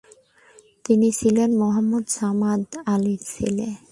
তিনি 0.85 1.07
ছিলেন 1.19 1.49
মোহাম্মদ 1.61 2.05
সামাদ 2.17 2.61
আলীর 2.93 3.21
ছেলে। 3.33 3.67